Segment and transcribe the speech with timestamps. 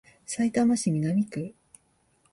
[0.25, 1.53] さいたま市南区